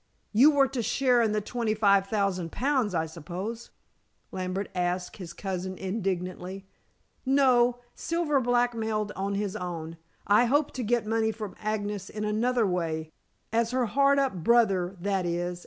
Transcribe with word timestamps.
"You 0.33 0.49
were 0.49 0.67
to 0.67 0.81
share 0.81 1.21
in 1.21 1.31
the 1.31 1.41
twenty 1.41 1.75
five 1.75 2.07
thousand 2.07 2.51
pounds, 2.51 2.95
I 2.95 3.05
suppose?" 3.05 3.69
Lambert 4.31 4.67
asked 4.73 5.17
his 5.17 5.31
cousin 5.31 5.77
indignantly. 5.77 6.65
"No; 7.23 7.81
Silver 7.93 8.39
blackmailed 8.41 9.11
on 9.15 9.35
his 9.35 9.55
own. 9.55 9.97
I 10.25 10.45
hoped 10.45 10.73
to 10.77 10.83
get 10.83 11.05
money 11.05 11.31
from 11.31 11.53
Agnes 11.59 12.09
in 12.09 12.23
another 12.23 12.65
way 12.65 13.11
as 13.53 13.69
her 13.69 13.85
hard 13.85 14.17
up 14.17 14.33
brother 14.43 14.97
that 14.99 15.27
is. 15.27 15.59